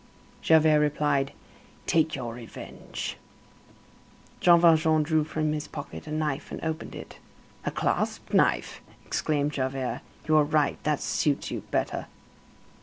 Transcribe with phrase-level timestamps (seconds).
[0.41, 1.31] Javert replied:
[1.85, 3.17] "Take your revenge."
[4.39, 7.19] Jean Valjean drew from his pocket a knife, and opened it.
[7.65, 10.83] "A clasp knife!" exclaimed Javert, "you are right.
[10.85, 12.07] That suits you better."